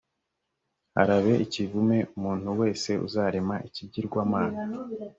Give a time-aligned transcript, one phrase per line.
[1.01, 4.57] arabe ikivume umuntu wese uzarema ikigirwamana